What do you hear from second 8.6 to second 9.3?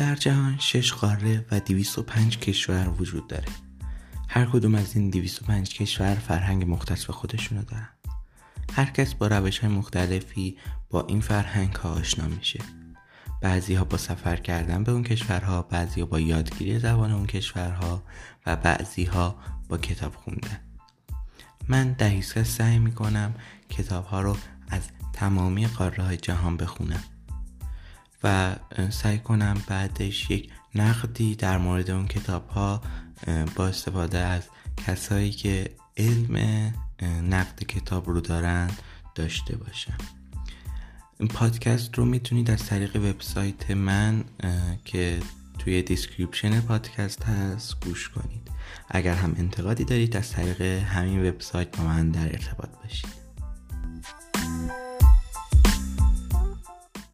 هر کس با